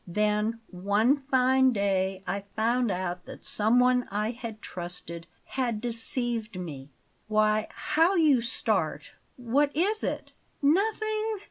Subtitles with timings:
[0.07, 6.89] Then one fine day I found out that someone I had trusted had deceived me.
[7.27, 9.11] Why, how you start!
[9.35, 11.37] What is it?" "Nothing.